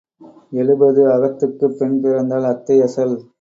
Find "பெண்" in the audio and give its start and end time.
1.77-2.01